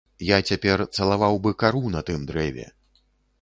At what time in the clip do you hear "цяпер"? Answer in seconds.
0.53-0.83